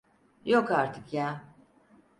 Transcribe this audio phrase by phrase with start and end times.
[0.45, 1.43] Yok artık ya!